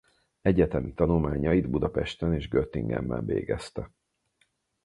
[0.41, 3.91] Egyetemi tanulmányait Budapesten és Göttingenben végezte.